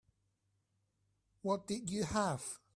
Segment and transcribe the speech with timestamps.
[1.43, 2.59] What did you have?